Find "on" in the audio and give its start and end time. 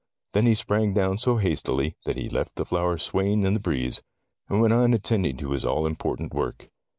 4.73-4.95